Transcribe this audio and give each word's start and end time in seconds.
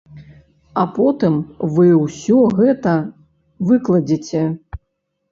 А 0.83 0.85
потым 0.93 1.35
вы 1.75 1.83
ўсё 2.05 2.37
гэта 2.59 2.93
выкладзеце! 3.73 4.41